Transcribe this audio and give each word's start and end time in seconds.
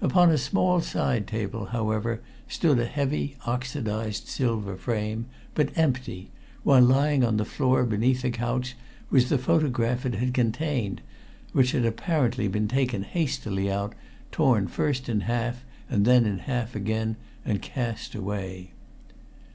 Upon 0.00 0.30
a 0.30 0.38
small 0.38 0.80
side 0.80 1.26
table, 1.26 1.66
however, 1.66 2.22
stood 2.48 2.78
a 2.78 2.86
heavy 2.86 3.36
oxidized 3.44 4.26
silver 4.28 4.76
frame, 4.78 5.26
but 5.54 5.76
empty, 5.76 6.30
while 6.62 6.80
lying 6.80 7.22
on 7.22 7.36
the 7.36 7.44
floor 7.44 7.84
beneath 7.84 8.24
a 8.24 8.30
couch 8.30 8.78
was 9.10 9.28
the 9.28 9.36
photograph 9.36 10.06
it 10.06 10.14
had 10.14 10.32
contained, 10.32 11.02
which 11.52 11.72
had 11.72 11.84
apparently 11.84 12.48
been 12.48 12.66
taken 12.66 13.02
hastily 13.02 13.70
out, 13.70 13.94
torn 14.32 14.68
first 14.68 15.06
in 15.10 15.20
half 15.20 15.66
and 15.90 16.06
then 16.06 16.24
in 16.24 16.38
half 16.38 16.74
again, 16.74 17.16
and 17.44 17.60
cast 17.60 18.14
away. 18.14 18.70